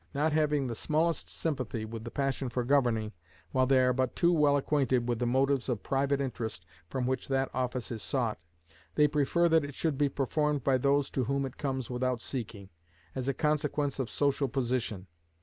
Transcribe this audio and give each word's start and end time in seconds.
Not 0.15 0.33
having 0.33 0.65
the 0.65 0.73
smallest 0.73 1.29
sympathy 1.29 1.85
with 1.85 2.03
the 2.05 2.09
passion 2.09 2.49
for 2.49 2.63
governing, 2.63 3.11
while 3.51 3.67
they 3.67 3.77
are 3.81 3.93
but 3.93 4.15
too 4.15 4.33
well 4.33 4.57
acquainted 4.57 5.07
with 5.07 5.19
the 5.19 5.27
motives 5.27 5.69
of 5.69 5.83
private 5.83 6.19
interest 6.19 6.65
from 6.89 7.05
which 7.05 7.27
that 7.27 7.51
office 7.53 7.91
is 7.91 8.01
sought, 8.01 8.39
they 8.95 9.07
prefer 9.07 9.47
that 9.49 9.63
it 9.63 9.75
should 9.75 9.99
be 9.99 10.09
performed 10.09 10.63
by 10.63 10.79
those 10.79 11.11
to 11.11 11.25
whom 11.25 11.45
it 11.45 11.59
comes 11.59 11.87
without 11.91 12.19
seeking, 12.19 12.69
as 13.13 13.27
a 13.27 13.33
consequence 13.35 13.99
of 13.99 14.09
social 14.09 14.47
position. 14.47 15.05